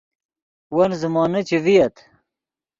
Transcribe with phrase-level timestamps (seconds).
[0.75, 1.95] ون زیمونے چے ڤییت